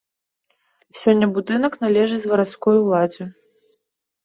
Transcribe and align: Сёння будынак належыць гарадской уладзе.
Сёння 1.01 1.25
будынак 1.35 1.77
належыць 1.85 2.27
гарадской 2.33 2.75
уладзе. 2.83 3.31